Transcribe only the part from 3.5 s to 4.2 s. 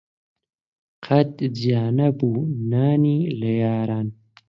یاران